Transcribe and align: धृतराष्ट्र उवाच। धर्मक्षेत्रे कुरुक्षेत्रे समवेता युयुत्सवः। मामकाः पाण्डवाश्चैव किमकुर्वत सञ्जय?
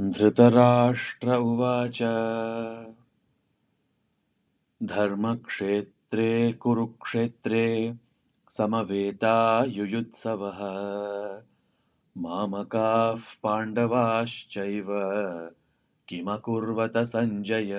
धृतराष्ट्र 0.00 1.36
उवाच। 1.36 2.02
धर्मक्षेत्रे 4.82 6.52
कुरुक्षेत्रे 6.52 7.94
समवेता 8.48 9.64
युयुत्सवः। 9.68 10.58
मामकाः 12.18 13.20
पाण्डवाश्चैव 13.42 14.86
किमकुर्वत 16.08 16.92
सञ्जय? 16.96 17.74